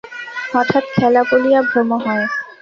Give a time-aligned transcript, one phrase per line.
[0.51, 2.25] হঠাৎ খেলা বলিয়া ভ্রম হয়।